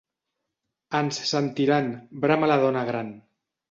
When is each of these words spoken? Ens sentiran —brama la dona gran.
Ens 1.01 1.21
sentiran 1.33 1.95
—brama 2.25 2.53
la 2.55 2.61
dona 2.69 2.89
gran. 2.93 3.19